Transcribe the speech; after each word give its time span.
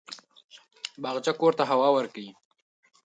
باغچه 1.01 1.33
کور 1.39 1.53
ته 1.59 1.63
هوا 1.71 1.89
ورکوي. 1.97 2.31